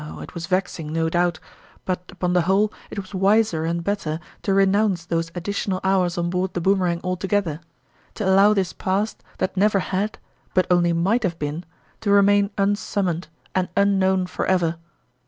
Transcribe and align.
it 0.19 0.33
was 0.33 0.47
vexing, 0.47 0.91
no 0.91 1.09
doubt; 1.09 1.39
but 1.85 1.99
upon 2.11 2.33
the 2.33 2.41
whole, 2.41 2.73
it 2.89 2.97
was 2.97 3.13
wiser 3.13 3.65
and 3.65 3.83
better 3.83 4.19
to 4.41 4.51
renounce 4.51 5.05
those 5.05 5.29
addi 5.37 5.53
tional 5.53 5.79
hours 5.83 6.17
on 6.17 6.27
board 6.31 6.55
the 6.55 6.59
Boomerang 6.59 6.99
alto 7.03 7.27
gether 7.27 7.59
to 8.15 8.27
allow 8.27 8.51
this 8.51 8.73
past, 8.73 9.23
that 9.37 9.55
never 9.55 9.77
had, 9.77 10.17
but 10.55 10.65
only 10.71 10.91
might 10.91 11.21
have 11.21 11.37
been, 11.37 11.63
to 11.99 12.09
remain 12.09 12.49
unsummoned 12.57 13.27
and 13.53 13.69
unknown 13.77 14.25
forever. 14.25 14.77